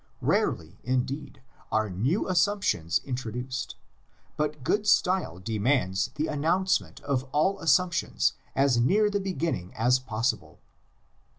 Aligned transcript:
Rarely 0.21 0.79
indeed 0.83 1.43
are 1.71 1.87
new 1.87 2.27
assumptions 2.27 2.99
introduced, 3.03 3.75
but 4.35 4.63
good 4.63 4.87
style 4.87 5.37
demands 5.37 6.09
the 6.15 6.25
announcement 6.25 6.99
of 7.01 7.25
all 7.25 7.59
assumptions 7.59 8.33
as 8.55 8.79
near 8.79 9.11
the 9.11 9.19
begin 9.19 9.53
ning 9.53 9.73
as 9.75 9.99
possible. 9.99 10.59